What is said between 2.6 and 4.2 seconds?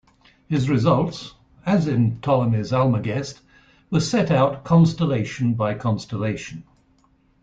"Almagest", were